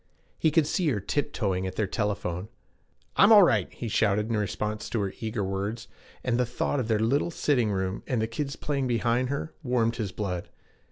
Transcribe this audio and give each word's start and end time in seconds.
He 0.39 0.49
could 0.49 0.65
see 0.65 0.87
her 0.87 0.99
tiptoeing 0.99 1.67
at 1.67 1.75
their 1.75 1.85
telephone. 1.85 2.47
'I'm 3.17 3.31
all 3.31 3.43
right,' 3.43 3.71
he 3.71 3.87
shouted 3.87 4.29
in 4.31 4.35
response 4.35 4.89
to 4.89 4.99
her 5.01 5.13
eager 5.19 5.43
words; 5.43 5.87
and 6.23 6.39
the 6.39 6.43
thought 6.47 6.79
of 6.79 6.87
their 6.87 6.97
little 6.97 7.29
sitting 7.29 7.69
room, 7.71 8.01
and 8.07 8.19
the 8.19 8.25
kids 8.25 8.55
playing 8.55 8.87
behind 8.87 9.29
her, 9.29 9.53
warmed 9.61 9.97
his 9.97 10.11
blood. 10.11 10.49